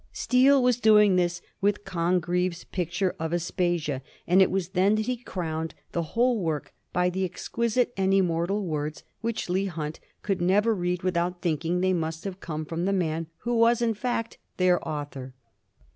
[0.13, 5.15] Steele was doing this with Congreve's picture of Aspasia, and it was then that he
[5.15, 10.73] crowned the whole work by the exquisite and immortal words which Leigh Hunt could never
[10.73, 14.83] read without thinking they must have come from the man who was in fact their
[14.87, 15.35] author.